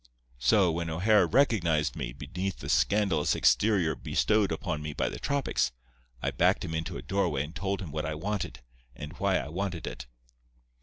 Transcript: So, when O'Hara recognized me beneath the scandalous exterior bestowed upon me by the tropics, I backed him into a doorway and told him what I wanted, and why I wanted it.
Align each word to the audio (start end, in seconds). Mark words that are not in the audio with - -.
So, 0.39 0.71
when 0.71 0.89
O'Hara 0.89 1.27
recognized 1.27 1.95
me 1.95 2.11
beneath 2.11 2.57
the 2.57 2.69
scandalous 2.69 3.35
exterior 3.35 3.93
bestowed 3.93 4.51
upon 4.51 4.81
me 4.81 4.93
by 4.93 5.09
the 5.09 5.19
tropics, 5.19 5.71
I 6.23 6.31
backed 6.31 6.65
him 6.65 6.73
into 6.73 6.97
a 6.97 7.03
doorway 7.03 7.43
and 7.43 7.55
told 7.55 7.83
him 7.83 7.91
what 7.91 8.07
I 8.07 8.15
wanted, 8.15 8.61
and 8.95 9.13
why 9.19 9.37
I 9.37 9.49
wanted 9.49 9.85
it. 9.85 10.07